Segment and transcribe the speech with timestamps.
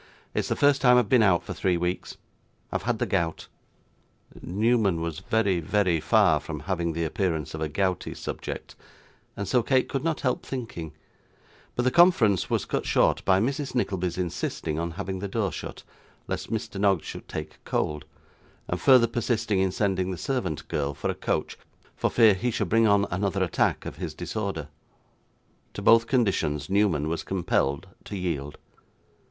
[0.33, 2.17] 'It's the first time I've been out for three weeks.
[2.71, 3.47] I've had the gout.'
[4.41, 8.75] Newman was very, very far from having the appearance of a gouty subject,
[9.37, 10.93] and so Kate could not help thinking;
[11.75, 13.75] but the conference was cut short by Mrs.
[13.75, 15.83] Nickleby's insisting on having the door shut,
[16.27, 16.79] lest Mr.
[16.81, 18.05] Noggs should take cold,
[18.67, 21.59] and further persisting in sending the servant girl for a coach,
[21.95, 24.69] for fear he should bring on another attack of his disorder.
[25.75, 28.57] To both conditions, Newman was compelled to yield.